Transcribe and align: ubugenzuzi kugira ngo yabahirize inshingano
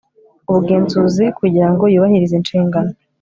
ubugenzuzi 0.49 1.25
kugira 1.39 1.67
ngo 1.73 1.83
yabahirize 1.93 2.33
inshingano 2.39 2.91